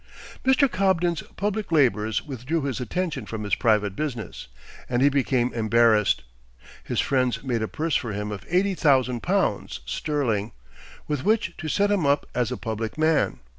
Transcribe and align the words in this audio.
Mr. 0.43 0.67
Cobden's 0.67 1.21
public 1.37 1.71
labors 1.71 2.25
withdrew 2.25 2.63
his 2.63 2.79
attention 2.79 3.23
from 3.27 3.43
his 3.43 3.53
private 3.53 3.95
business, 3.95 4.47
and 4.89 4.99
he 5.03 5.09
became 5.09 5.53
embarrassed. 5.53 6.23
His 6.83 6.99
friends 6.99 7.43
made 7.43 7.61
a 7.61 7.67
purse 7.67 7.95
for 7.97 8.11
him 8.11 8.31
of 8.31 8.43
eighty 8.49 8.73
thousand 8.73 9.21
pounds 9.21 9.81
sterling, 9.85 10.53
with 11.07 11.23
which 11.23 11.55
to 11.59 11.67
set 11.67 11.91
him 11.91 12.07
up 12.07 12.25
as 12.33 12.51
a 12.51 12.57
public 12.57 12.97
man. 12.97 13.41